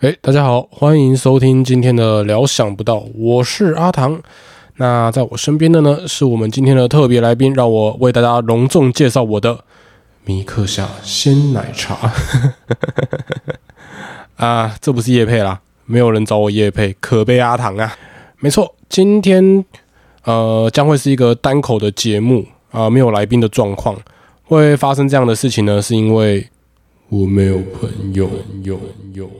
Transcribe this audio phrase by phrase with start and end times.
[0.00, 4.18] 哎，大家好，欢迎收听今天的聊想不到，我是阿唐。
[4.76, 9.62] 那在我身边的呢，是我们今天的特别来宾，让我为大家隆重介绍我的
[10.24, 12.10] 米克夏鲜奶茶。
[14.36, 17.94] 啊，这不是叶配啦，没有人找我叶配，可悲阿唐啊！
[18.38, 19.62] 没错，今天
[20.24, 23.94] 呃将会是一个单口的节目啊，没有来宾的状况。
[24.44, 26.48] 会发生这样的事情呢，是因为
[27.10, 28.30] 我没有朋友，
[28.62, 28.80] 有
[29.12, 29.30] 有。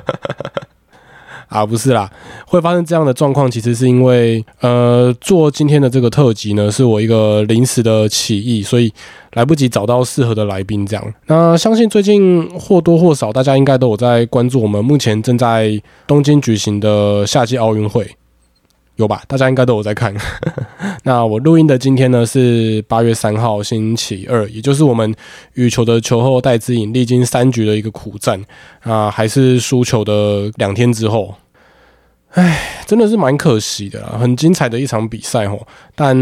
[1.48, 2.10] 啊，不是啦，
[2.46, 8.92] 会发生这样的状况，其实是因为，呃，做今天的这个特辑呢，是我一个临时的起意，所以
[9.34, 10.84] 来不及找到适合的来宾。
[10.84, 18.10] 这样，那相信最近或多或少，大家应该都有在关注我们目前正在东京举行的夏季奥运会。
[18.96, 19.22] 有吧？
[19.28, 20.14] 大家应该都有在看。
[21.04, 25.14] 那我录音的今天呢是八月三号星期二，也就是我们
[25.54, 28.42] 羽球的球后戴资颖历经三局的一个苦战
[28.82, 31.34] 啊，还是输球的两天之后，
[32.30, 34.16] 唉，真的是蛮可惜的啦。
[34.18, 35.60] 很精彩的一场比赛哦，
[35.94, 36.16] 但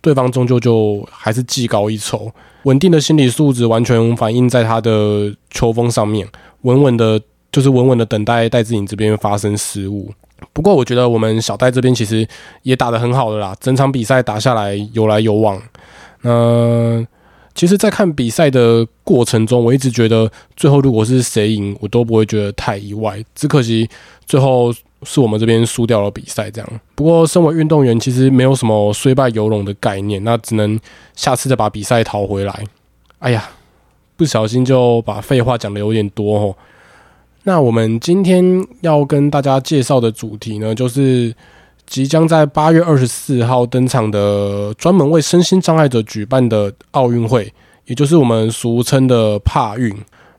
[0.00, 2.30] 对方终究就还是技高一筹，
[2.62, 6.26] 稳定的心理素质完全反映在他的球风上面，
[6.62, 10.12] 稳稳的，就是稳稳的等待戴资颖这边发生失误。
[10.52, 12.26] 不过我觉得我们小戴这边其实
[12.62, 15.60] 也打得很好的啦，整场比赛打下来有来有往。
[16.22, 17.04] 那
[17.54, 23.22] 其实，在看比赛的过程中，我一直觉得最后如果是谁赢，我都不会觉得太意外。
[23.34, 23.88] 只可惜
[24.26, 26.80] 最后是我们这边输掉了比赛，这样。
[26.96, 30.78] 不过身为运动员，其实没有什么虽败犹荣的概念，那只能
[31.14, 32.64] 下次再把比赛讨回来。
[33.20, 33.48] 哎呀，
[34.16, 36.56] 不小心就把废话讲的有点多哦。
[37.46, 38.42] 那我们今天
[38.80, 41.30] 要跟大家介绍的主题呢，就是
[41.86, 47.52] 即将在八月二十四号登场的专门为身心障碍者举办的奥运会，
[47.84, 49.94] 也就是我们俗称的帕运。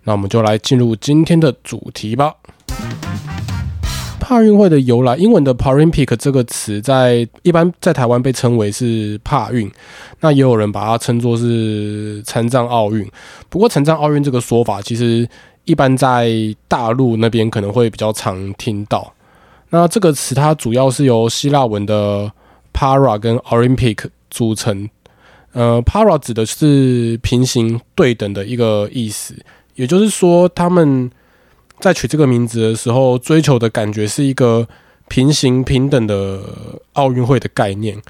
[0.05, 2.33] 那我们就来进入今天的主题吧。
[4.19, 9.71] 帕运会的由来，英文的 Paralympic 这个词在一般在台湾被称为是帕运，
[10.21, 13.07] 那也有人把它称作是残障奥运。
[13.47, 15.29] 不过残障奥运这个说法其实。
[15.65, 16.31] 一般在
[16.67, 19.13] 大陆那边可能会比较常听到。
[19.69, 22.31] 那这个词它主要是由希腊文的
[22.73, 24.89] para 跟 Olympic 组成。
[25.53, 29.35] 呃，para 指的是平行对等的一个意思，
[29.75, 31.09] 也就是说他们
[31.79, 34.67] 在取这个名字的时候追求的感觉是一个
[35.07, 36.41] 平行平等的
[36.93, 38.01] 奥运会的概念。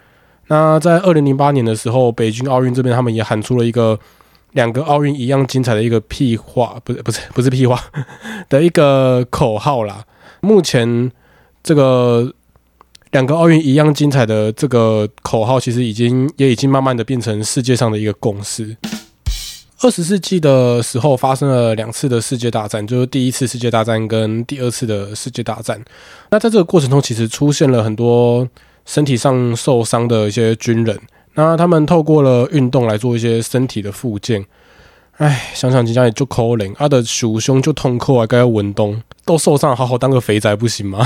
[0.47, 3.99] 那在二零零八年的时候，北京奥运这边他们也喊出了一个。
[4.55, 7.77] 两个奥运一样精彩的一个屁话，不是不是不是屁话
[8.47, 10.05] 的一个口号啦。
[10.39, 11.11] 目前
[11.61, 12.33] 这个
[13.11, 18.77] 两个奥运一样精彩的这个口号，其实已经也已经慢慢的变成世界上的一个共识。
[19.81, 25.83] 二十世纪的时候发生了两次的世界大战，就是第一次世界大战跟第二次的世界大战。
[26.31, 28.47] 那在这个过程中，其实出现了很多
[28.85, 30.97] 身体上受伤的一些军人。
[31.35, 34.45] 那他们透过了运动来做一些身体的复健，
[35.17, 41.05] 哎，想想今天也就扣零，他的鼠胸就痛扣啊，该要文东都受伤，好好当个肥宅不行吗？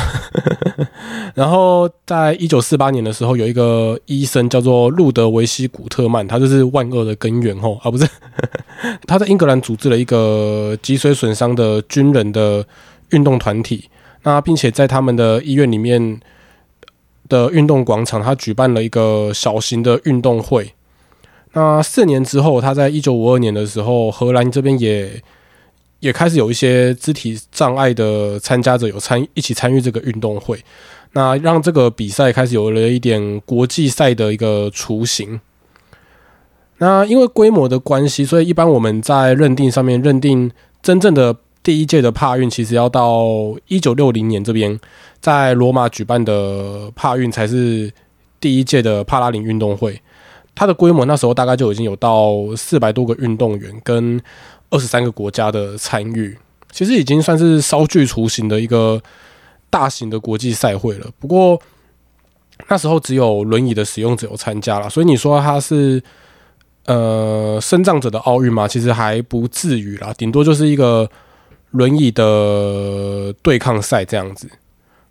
[1.33, 8.07] 然后在一九四八年的时候，有一个医生叫做路德维希古特曼，他就是万恶的根源吼啊，不是，
[9.07, 12.63] 他在英格兰组织了一个脊髓损伤的军人的
[13.09, 13.89] 运动团体，
[14.23, 16.19] 那并且在他们的医院里面。
[17.29, 20.73] 的运动广场，他举办了一个小型的运动会。
[21.53, 25.23] 那四年之后，他在一九五二年的时候，荷兰这边也
[25.99, 30.59] 也开始有一些肢体障碍的参加者有参一起参与这个运动会。
[31.13, 35.39] 那让这个比赛开始有了一点国际赛的一个雏形。
[36.79, 40.51] 那因为规模的关系，所以一般我们在认定上面认定
[40.81, 41.37] 真正的。
[41.69, 44.79] 第一届的帕运其实要到一九六零年这边，
[45.21, 47.93] 在罗马举办的帕运才是
[48.39, 50.01] 第一届的帕拉林运动会。
[50.55, 54.19] 它的规模那时候大概就已经有到四百多个运动员跟
[54.71, 56.35] 二十三个国家的参与，
[56.71, 58.99] 其实已经算是稍具雏形的一个
[59.69, 61.05] 大型的国际赛会了。
[61.19, 61.61] 不过
[62.67, 66.01] 那时候只有轮椅的使用者有参加了，所以你说它是
[66.87, 68.67] 呃身障者的奥运嘛？
[68.67, 71.07] 其实还不至于啦，顶多就是一个。
[71.71, 74.49] 轮椅的对抗赛这样子，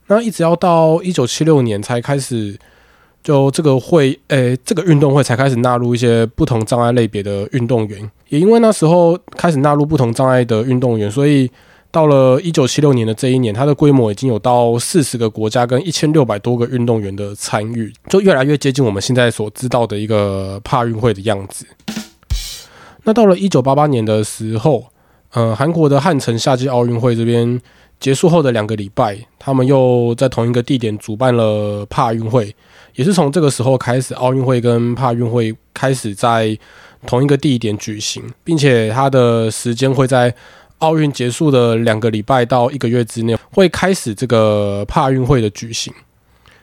[0.08, 2.58] 那一直要到一九七六年才开始，
[3.22, 8.10] 就这个会，诶，这个运动会才开始纳入一些不同障碍类别的运动员。
[8.28, 11.48] 也因为那时候开始纳入不同障碍的运动员，所以
[11.92, 21.64] 到了一九七六年的这一年，它的规模已经有到四十个国家跟一千六百多个运动员的参与，就越来越接近我们现在所知道的一个帕运会的样子。
[23.04, 24.86] 那到了一九八八年的时候。
[25.32, 27.60] 呃，韩国的汉城夏季奥运会这边
[28.00, 32.54] 结束后的两个礼拜，他们又在同一个地点主办了帕运会，
[32.94, 36.56] 也是从这个时候开始，奥运会跟帕运会开始在
[37.06, 40.34] 同一个地点举行，并且它的时间会在
[40.78, 45.92] 奥运结束的两个礼拜到一个月之内会开始这个帕运会的举行，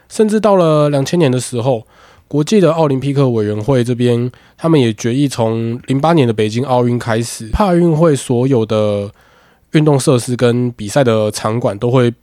[0.10, 1.86] 甚至到了两千年的时候，
[2.28, 9.12] 国际的奥林匹克委员会这边，他们也决议从零八年的北京奥运开始，帕运会所有的。
[9.72, 12.14] 运动设施跟比赛的场馆都会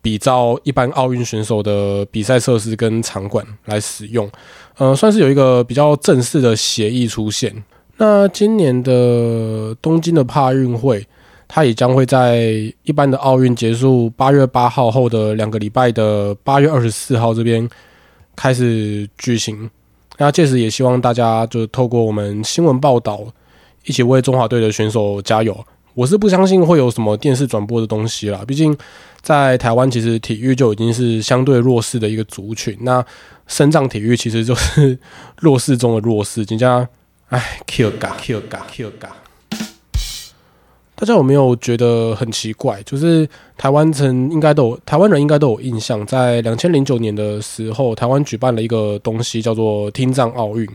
[0.00, 4.26] 比照一般奥运选手的比赛设施跟场馆来使用，
[4.78, 7.62] 呃，算是有一个比较正式的协议出现。
[7.98, 11.06] 那今年的东京的帕运会，
[11.46, 17.68] 它也将会在一般的奥运结束八月八号后的两个礼拜的八月二十四号这边
[18.40, 19.68] 开始举行。
[20.16, 23.22] 那届时也希望大家就透过我们新闻报道，
[23.84, 25.54] 一起为中华队的选手加油。
[25.92, 28.74] 我是不相信会有什么电视转播的东西啦，毕竟
[29.20, 33.04] 在台湾其实体育就已经是相对弱势的一个族群，那
[33.46, 34.98] 身障体育其实就是
[35.38, 36.88] 弱势中的弱势，人家
[37.28, 39.14] 哎，Q 嘎 Q 嘎 Q 嘎。
[41.00, 42.82] 大家有没有觉得很奇怪？
[42.82, 43.26] 就是
[43.56, 50.68] 台湾曾应该都有台湾人应该都有印象，在两千零九年的时候，台湾举办了一个东西叫做听障奥运。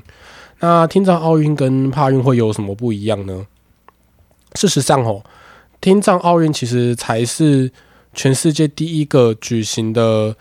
[0.62, 3.46] 那听障奥运跟帕运会有什么不一样呢？
[4.56, 5.22] 事实上，哦，
[5.80, 7.72] 听障奥运其实才是
[8.16, 10.36] 全世界第一个举行的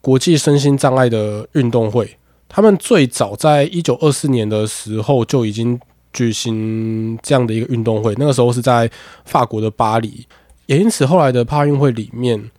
[0.00, 2.16] 国际身心障碍的运动会。
[2.48, 5.78] 他们最早在一九二四年的时候就已经
[6.12, 8.90] 举行这样的一个运动会，那个时候是在
[9.24, 10.26] 法国的巴黎。
[10.66, 12.50] 也因此，后来的帕运会里面，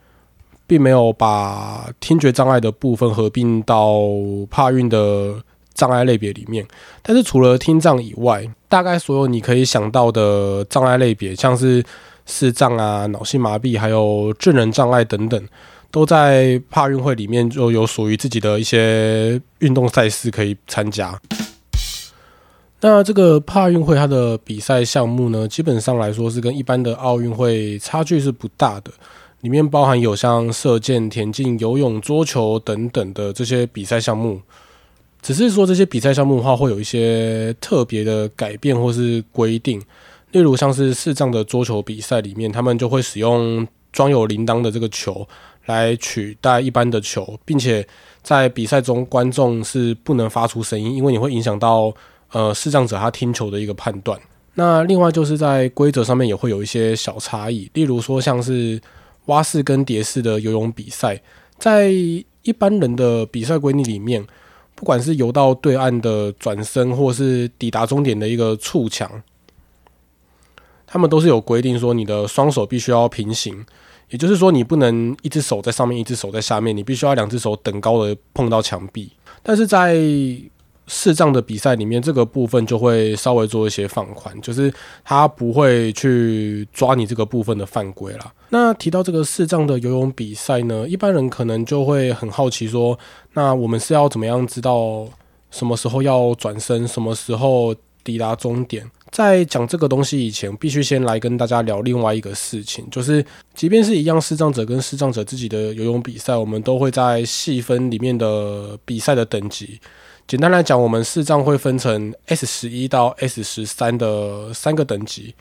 [0.67, 4.01] 并没有把听觉障碍的部分合并到
[4.49, 5.41] 帕运的。
[5.73, 6.63] 障碍类别里面，
[7.01, 11.83] 但是除了听障以外，大概所有你可以想到的障碍类别，像是
[12.25, 15.47] 视障啊、脑性麻痹，还有智能障碍等等，
[15.89, 21.17] 都在帕运会里面就有属于自己的一些运动赛事可以参加。
[22.83, 28.91] 那这个帕运会它的比赛项目呢，基本上来说是跟一般的奥运会差距是不大的，
[29.41, 34.41] 里面包含有像射箭、田径、游泳、桌球等等的这些比赛项目。
[35.21, 39.79] 只是说这些比赛项目的话，会有一些特别的改变或是规定，
[40.31, 45.23] 例如像是视障的桌球比赛里面，他们就会使用装有铃铛的这个球
[45.67, 47.87] 来取代一般的球，并且
[48.23, 51.93] 在比赛中观众是不能发出声音，因为你会影响到
[52.31, 54.19] 呃视障者他听球的一个判断。
[54.55, 58.81] 那另外就是在规则上面也会有一些小差异，例如说像是
[59.25, 61.21] 蛙式跟蝶式的游泳比赛，
[61.57, 64.25] 在一般人的比赛规定里面。
[64.73, 69.21] 不管是游到对岸的转身，或是抵达终点的一个触墙，
[70.87, 73.63] 他们都是有规定说，你的双手必须要平行，
[74.09, 79.11] 也就是说，你不能一只手在上面，一只手在下面，你必须要两只手等高的碰到墙壁。
[79.43, 79.93] 但是在
[80.93, 84.71] 视障的比赛里面，这个部分就会稍微做一些放宽，就是
[85.05, 88.33] 他不会去抓你这个部分的犯规了。
[88.49, 92.99] 那提到这个视障的游泳比赛呢，一般人可能就会很好奇说，
[93.35, 95.07] 那我们是要怎么样知道
[95.49, 98.85] 什么时候要转身，什么时候抵达终点？
[99.11, 109.79] 在讲这个东西以前，必须先来跟大家聊另外一个事情，就是即便是一样视障者跟视障者自己的游泳比赛，我们都会在细分里面的比赛的等级。
[110.31, 115.35] 简单来讲，我们视障会分成 S 十一到 S 十三的三个等级。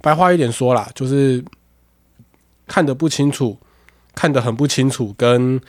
[0.00, 1.44] 白话一点说啦，就是
[2.66, 3.58] 看得不清楚、
[4.14, 5.60] 看得很不清楚跟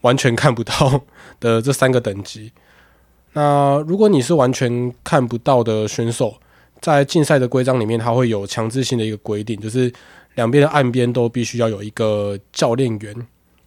[0.00, 1.02] 完全看不到
[1.38, 2.50] 的这三个等级。
[3.34, 6.34] 那如果你是完全看不到的选手，
[6.80, 9.92] 在竞赛的规章里面，它会有强制性的一个规定，就是
[10.34, 13.14] 两边的岸边都必须要有一个教练员。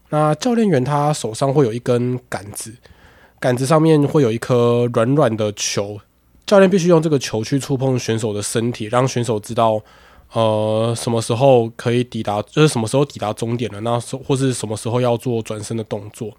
[0.09, 2.73] 那教练员他手上会有一根杆子。
[3.39, 5.99] 杆子上面会有一颗软软的球，
[6.45, 9.79] 教练必须用这个球去触碰选手的身体，让选手知道，
[10.33, 16.31] 呃，什么时候可以抵达，就是什么时候抵达终点了，那时或是什么时候要做转身的动作。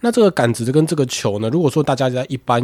[0.00, 1.50] 那这个杆子跟这个球呢？
[1.50, 2.62] 如果说大家在一般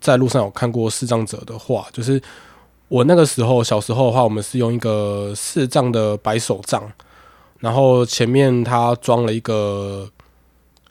[0.00, 2.20] 在路上有看过视障者的话，就是
[2.88, 6.92] 我那个时候小时候的话，我们是用一个视障的白手杖，
[7.60, 10.10] 然后前面它装了一个。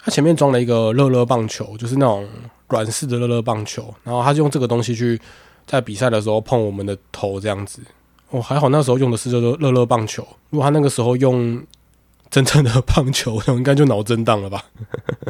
[0.03, 2.27] 他前面装了一个乐乐棒球，就是那种
[2.67, 5.19] 软式的乐乐棒球，然后他就用这个东西去
[5.65, 7.81] 在比赛的时候碰我们的头，这样子。
[8.31, 11.63] 哦，还好那时候用的是乐乐乐乐棒球，如果他那个时候用
[12.29, 14.65] 真正的 棒球，应该就脑震荡了吧？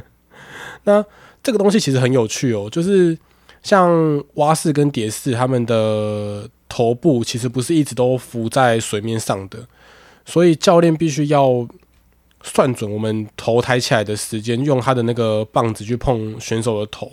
[0.86, 1.06] 那
[1.44, 3.16] 这个东西其实很有趣哦，就是
[3.62, 9.60] 像蛙式跟蝶式，他们的头部其实不是一直都浮在水面上的。
[10.26, 11.68] 所以教练必须要
[12.44, 17.12] 算准我们头抬起来的时间，用他的那个棒子去碰选手的头。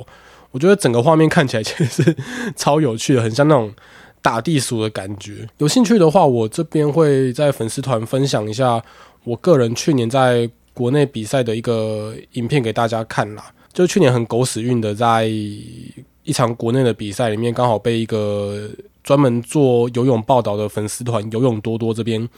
[0.51, 2.17] 我觉得整个画面看起来其实是
[2.57, 3.73] 超有趣的，很像那种
[4.21, 5.49] 打地鼠的感觉。
[5.59, 8.83] 有兴趣的话，我这边会在粉丝团分享一下
[9.23, 13.53] 我个人去年在国内比赛的一个影片给大家看啦。
[13.73, 18.69] 就去年很狗屎运的，在一场国内的比赛里面，刚好被一个
[19.05, 22.29] 专门做游泳报道的粉丝团“游泳多多”这边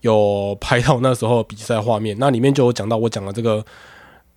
[0.00, 3.64] 有拍到那时候比赛画面，那里面就有讲到我讲的这个，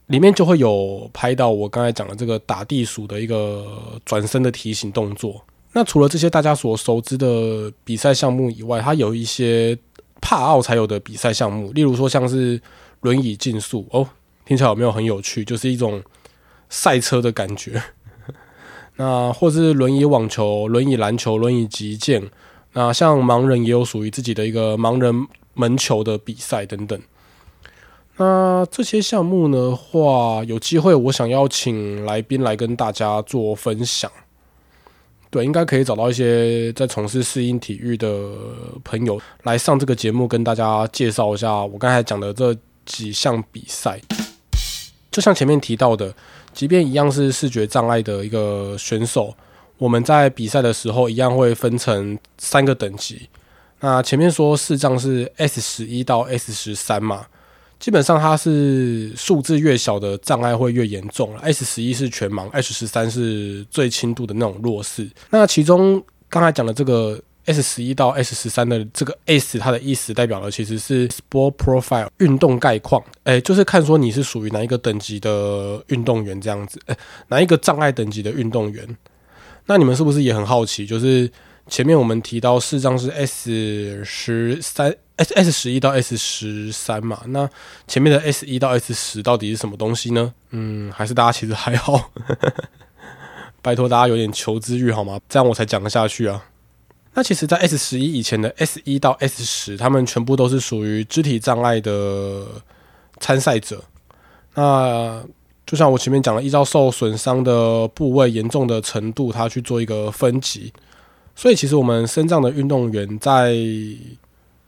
[0.07, 5.41] 里面就会有拍到我刚才讲的这个打地鼠的一个转身的提醒动作。
[5.73, 9.77] 那除了这些大家所熟知的比赛项目以外，它有一些
[10.21, 12.61] 帕奥才有的比赛项目，例如说像是
[13.01, 14.07] 轮椅竞速哦，
[14.45, 15.43] 听起来有没有很有趣？
[15.43, 16.01] 就是一种
[16.69, 17.81] 赛车的感觉。
[18.97, 22.29] 那或是轮椅网球、轮椅篮球、轮椅击剑，
[22.73, 26.99] 那像盲人也有属于自己的一个盲人门球的比赛等等。
[28.17, 34.11] 那这些项目的话，有机会我想邀请来宾来跟大家做分享。
[35.29, 38.29] 对，应该可以找到一些在从事适应体育的
[38.83, 42.55] 朋友来上这个节目，跟大家介绍一下我刚才讲的这
[42.85, 43.99] 几项比赛。
[45.11, 46.13] 就像前面提到的。
[46.53, 49.33] 即便一样是视觉障碍的一个选手，
[49.79, 53.27] 我们在比赛的时候一样会分成三个等级。
[53.83, 57.25] 那前面说视障是 S 十一到 S 十三嘛，
[57.81, 61.37] 基本上它是数字越小的障碍会越严重。
[61.39, 65.09] S 十一是全盲，S 十三是最轻度的那种弱视。
[65.29, 67.21] 那其中刚才讲的这个。
[67.45, 76.95] S 十一到 S 十三的这个 S，它的意思代表的其实是 Sport Profile 运动概况，哎，就是看说你是属于哪一个等级的运动员这样子，哎，
[77.27, 78.87] 哪一个障碍等级的运动员？
[79.65, 80.87] 那你们是不是也很好奇？
[80.87, 81.29] 就是
[81.67, 87.49] 前面我们提到四张是 S 十三 S S 十一到 S 十三嘛，那
[87.87, 90.33] 前面的 S 一到 S 十到底是什么东西呢？
[90.51, 92.11] 嗯，还是大家其实还好，
[93.61, 95.19] 拜托大家有点求知欲好吗？
[95.29, 96.43] 这样我才讲得下去啊。
[97.13, 102.45] 那其实，在 S 十一以前的 S 一到 S 十，他们全部都是属于肢体障碍的
[103.19, 103.83] 参赛者。
[104.55, 105.23] 那
[105.65, 110.73] 就像我前面讲了，依照受损伤的部位严重的程度，他去做一个分级。
[111.35, 113.55] 所以，其实我们身障的运动员在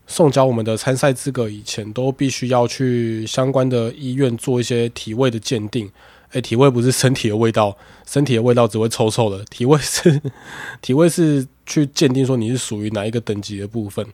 [0.08, 5.90] 送交我们的参赛资格以前，都必须要去相关的医院做一些体位的鉴定。
[6.32, 9.46] 诶，体味不是身体的味道， 身体的味道只会臭臭的。
[9.46, 10.22] 体味是
[10.82, 14.06] 体味是去鉴定说你是属于哪一个等级的部分。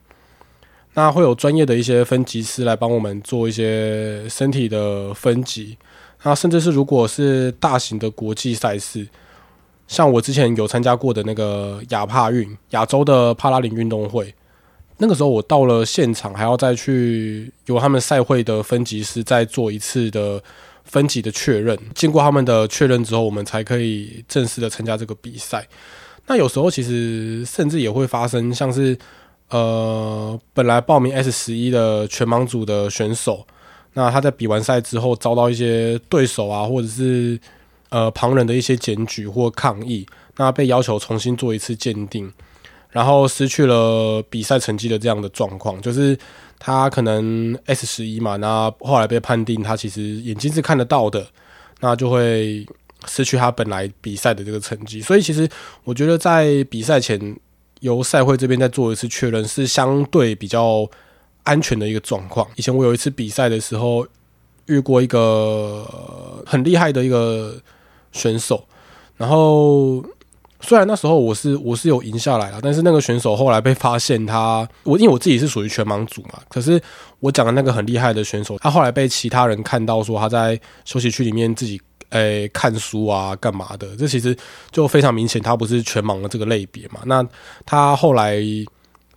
[0.94, 5.76] 那会有专业的一些分级师来帮我们做一些身体的分级。
[6.22, 9.08] 那甚至是如果是大型的国际赛事，
[9.92, 14.34] 像我之前有参加过的那个亚帕运，亚洲的帕拉林运动会，
[14.96, 20.42] 那个时候我到了现场，还要再去由他们赛会的分级师再做一次的。
[20.84, 25.64] 分级的确认，经过他们的确认之后，我们才可以正式的参加这个比赛。
[26.26, 28.98] 那有时候其实甚至也会发生，像是
[29.50, 33.46] 呃，本来报名 S 十一的全盲组的选手，
[33.94, 37.38] 那他在比完赛之后遭到一些对手啊，或者是
[37.92, 40.04] 呃旁人的一些检举或抗议，
[40.38, 42.32] 那被要求重新做一次鉴定，
[42.90, 46.18] 然后失去了比赛成绩的这样的状况，就是。
[46.64, 51.26] 他可能 S 十一嘛，那后来被判定他其实眼睛是看得到的，
[51.80, 52.64] 那就会
[53.08, 55.00] 失去他本来比赛的这个成绩。
[55.00, 55.48] 所以其实
[55.82, 57.36] 我觉得在比赛前
[57.80, 60.88] 由赛会这边再做一次确认是相对比较
[61.42, 62.48] 安全的一个状况。
[62.54, 64.06] 以前我有一次比赛的时候
[64.66, 65.84] 遇过一个
[66.46, 67.60] 很厉害的一个
[68.12, 68.64] 选手，
[69.16, 70.04] 然后。
[70.64, 76.80] 虽然那时候我是我是有赢下来了，但是那个选手后来被发现他我因为我自己是属于全盲组嘛，可是
[77.18, 84.36] 我讲的那个很厉害的选手，他后来被其他人看到说他在休息区里面自己诶看书啊干嘛的，这其实
[84.70, 87.00] 就非常明显他不是全盲的这个类别嘛。
[87.06, 87.26] 那
[87.66, 88.40] 他后来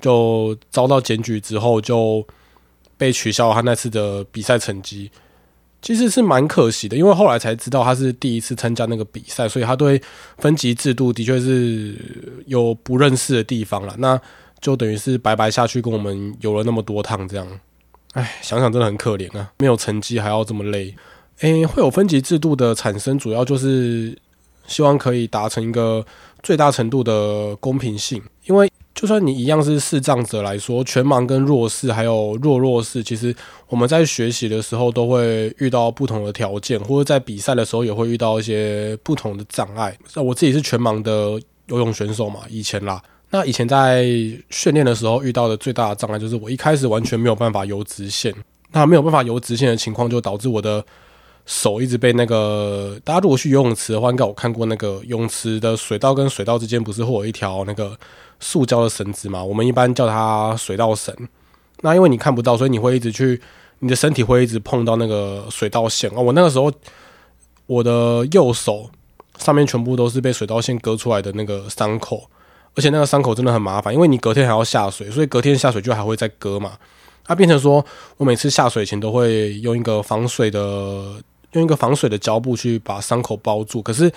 [0.01, 2.25] 就遭到检举之后就
[2.97, 5.11] 被取消他那次的比赛成绩。
[5.85, 10.01] 其实是蛮可惜的，因为后来才知道他是第一次参加那个比赛，所以他对
[10.39, 11.95] 分级制度的确是
[12.47, 13.93] 有不认识的地方了。
[13.99, 14.19] 那
[14.59, 17.47] 就等于是白白下去跟我们游了那么多趟，这样，
[18.13, 19.51] 唉，想想真的很可怜啊！
[19.59, 20.95] 没有成绩还要这么累。
[21.41, 24.17] 诶，会有分级制度的产生，主要就是
[24.65, 26.03] 希望可以达成一个
[26.41, 28.67] 最大程度的公平性，因为。
[29.05, 33.35] 就算你一样是视障者来说，全盲跟弱视还有弱弱视，其实
[33.67, 39.95] 我们在学习的时候都会遇到不同的条件，或者在比赛的时候也会遇到一些不同的障碍。
[40.15, 44.03] 那我自己是全盲的游泳选手嘛，以前啦，那以前在
[44.49, 48.33] 训练的时候遇到的最大的障碍就是我一开始完全没有办法游直线，
[48.71, 50.83] 那没有办法游直线的情况就导致我的
[51.45, 57.97] 手一直被那个大家如果去游泳池的话，应该有看过那个泳池的水道跟水道之间不是会有一条那个
[58.39, 59.43] 塑胶的绳子嘛？
[59.43, 61.15] 我们一般叫它水道绳。
[61.81, 63.39] 那因为你看不到，所以你会一直去，
[63.79, 66.21] 你的身体会一直碰到那个水道线哦。
[66.21, 66.71] 我那个时候
[67.67, 68.89] 我的右手
[69.37, 72.23] 上面全部都是被水道线割出来的那个伤口。
[72.77, 76.73] 而且那个伤口真的很麻烦，因为你隔天还要下水，所以隔天下水就还会再割嘛。
[77.23, 77.83] 它变成说
[78.17, 81.13] 我每次下水前都会用一个防水的
[81.55, 83.81] 用一个防水的胶布去把伤口包住。
[83.81, 84.11] 可是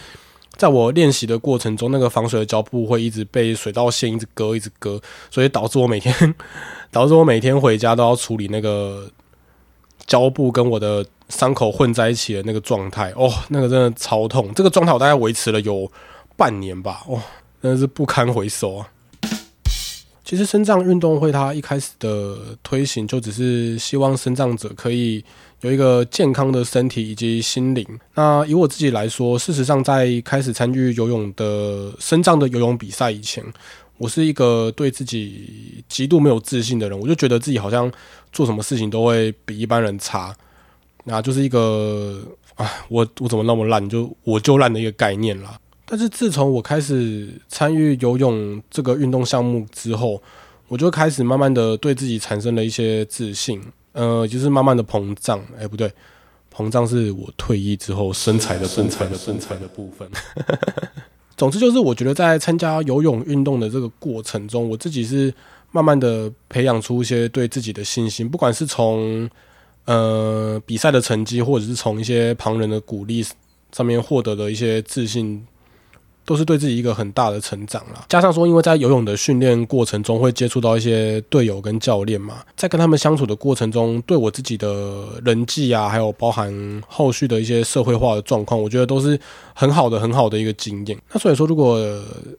[0.57, 6.35] 在我练习的过程中，那个防水的胶布会一直被水道线一直割，一直割，所以导致我每天
[6.93, 9.11] 导致我每天回家都要处理那个
[10.07, 13.13] 胶布跟我的伤口混在一起的那个状态。
[13.17, 14.53] 哦，那个真的超痛。
[14.55, 15.91] 这个状态我大概维持了有
[16.37, 17.03] 半年吧。
[17.09, 17.21] 哦。
[17.61, 18.89] 真的是不堪回首啊！
[20.29, 25.25] 其实生障运动会它一开始的推行就只是希望生障者可以
[25.63, 27.83] 有一个健康的身体以及心灵。
[28.15, 33.43] 那以我自己来说，事实上在开始参与游泳的生障的游泳比赛以前，
[33.97, 37.01] 我是一个对自己极度没有自信的人。
[37.01, 37.91] 我就觉得自己好像
[38.31, 40.37] 做什么事情都会比一般人差，
[41.05, 42.23] 那就是一个
[42.57, 45.59] 啊，我我怎么那么烂，就我就烂的一个概念啦。
[45.91, 50.23] 但是自从我开始参与游泳这个运动项目之后，
[50.69, 53.59] 我就开始慢慢的对自己产生了一些自信，
[53.93, 55.41] 呃，就是慢慢的膨胀。
[55.59, 55.91] 哎，不对，
[56.55, 60.07] 膨胀是我退役之后身材的身材的身材的部分。
[61.39, 65.33] 总之就是，我觉得在参加游泳运动的这个过程中，我自己是
[65.73, 69.27] 慢慢的培养出一些对自己的信心，不管是从
[69.87, 73.25] 呃比赛的成绩，或者是从一些旁人的鼓励
[73.73, 75.43] 上面获得的一些自信。
[76.29, 78.05] 都是对自己一个很大的成长啦。
[78.07, 86.53] 加上说，因为在游泳的训练过程中会接触到一些队友跟教练嘛，在跟他们相处的过程中，对我自己的人际啊，还有包含
[86.87, 89.19] 后续的一些社会化的状况，我觉得都是
[89.55, 90.99] 很好的、很好的一个经验。
[91.11, 91.81] 那所以说，如果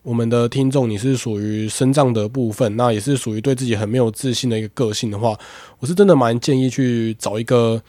[0.04, 5.36] 我们的听众你是属于身障的部分，那也是属于对自己很没有自信的一个个性的话，
[5.80, 7.82] 我是真的蛮建议去找一个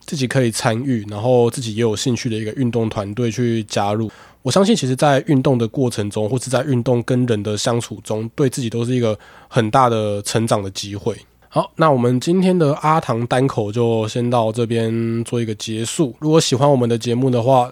[0.00, 4.10] 自己可以参与，然后自己也有兴趣的一个运动团队去加入。
[4.42, 11.16] 我相信，其实，在运动的过程中，或是在运动跟人的相处中，对自己都是一个很大的成长的机会。
[11.48, 16.12] 好，那我们今天的阿唐单口就先到这边做一个结束。
[16.18, 17.70] 如果喜欢我们的节目的话，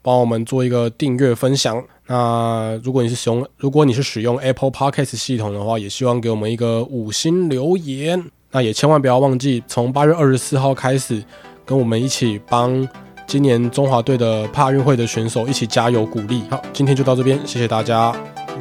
[0.00, 1.82] 帮我们做一个订阅分享。
[2.06, 8.24] 那如果你是使用，如果你是使用 Apple Podcast 系统的话，也希望给我们一个五星留言。
[8.52, 11.24] 那也千万不要忘记，从八月二十四号开始，
[11.64, 12.88] 跟我们一起帮。
[13.26, 16.44] 今年中华队的帕运会的选手一起加油鼓励。
[16.50, 18.14] 好，今天就到这边，谢谢大家，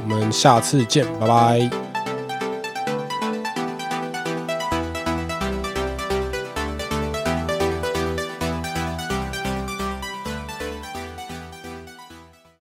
[0.04, 1.91] 我们下次见，拜拜。